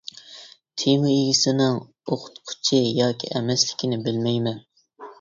تېما 0.83 1.11
ئىگىسىنىڭ 1.17 1.77
ئوقۇتقۇچى 1.81 2.83
ياكى 3.03 3.33
ئەمەسلىكىنى 3.37 4.05
بىلمەيمەن. 4.11 4.63